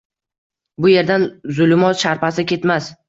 [0.85, 1.27] Bu yerdan
[1.59, 2.91] zulumot sharpasi ketmas.